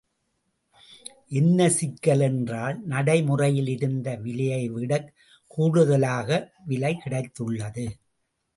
[1.29, 5.07] என்ன சிக்கல் என்றால் நடைமுறையில் இருந்த விலையைவிடக்
[5.47, 6.29] கூடுதலாக
[6.65, 7.85] விலை கிடைத்துள்ளது.